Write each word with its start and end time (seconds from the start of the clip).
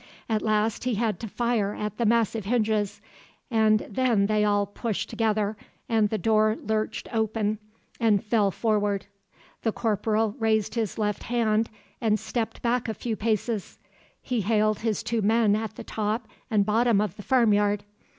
At 0.27 0.41
last 0.41 0.85
he 0.85 0.95
had 0.95 1.19
to 1.19 1.27
fire 1.27 1.75
at 1.75 1.97
the 1.97 2.07
massive 2.07 2.45
hinges, 2.45 3.01
and 3.51 3.81
then 3.87 4.25
they 4.25 4.43
all 4.43 4.65
pushed 4.65 5.11
together 5.11 5.55
and 5.87 6.09
the 6.09 6.17
door 6.17 6.57
lurched 6.59 7.07
open 7.13 7.59
and 7.99 8.23
fell 8.23 8.49
forward. 8.49 9.05
The 9.61 9.71
corporal 9.71 10.35
raised 10.39 10.73
his 10.73 10.97
left 10.97 11.21
hand 11.21 11.69
and 12.01 12.19
stepped 12.19 12.63
back 12.63 12.89
a 12.89 12.95
few 12.95 13.15
paces. 13.15 13.77
He 14.23 14.41
hailed 14.41 14.79
his 14.79 15.03
two 15.03 15.21
men 15.21 15.55
at 15.55 15.75
the 15.75 15.83
top 15.83 16.27
and 16.49 16.65
bottom 16.65 16.99
of 16.99 17.15
the 17.15 17.21
farmyard. 17.21 17.83